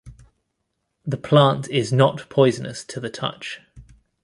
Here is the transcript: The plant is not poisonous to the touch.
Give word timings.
The 1.05 1.15
plant 1.17 1.69
is 1.69 1.93
not 1.93 2.27
poisonous 2.27 2.83
to 2.85 2.99
the 2.99 3.11
touch. 3.11 3.61